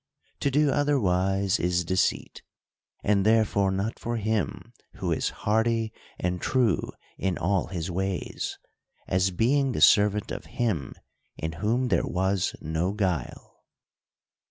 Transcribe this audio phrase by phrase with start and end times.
[0.39, 2.41] To do other wise, is deceit:
[3.03, 8.57] and therefore not for him who is hearty and true in all his ways,
[9.07, 10.95] as being the servant of Him
[11.37, 13.61] in whom there was no guile.